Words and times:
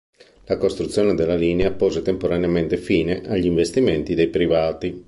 La 0.45 0.57
costruzione 0.57 1.13
della 1.13 1.35
linea 1.35 1.71
pose 1.71 2.01
temporaneamente 2.01 2.75
fine 2.77 3.21
agli 3.27 3.45
investimenti 3.45 4.15
dei 4.15 4.29
privati. 4.29 4.99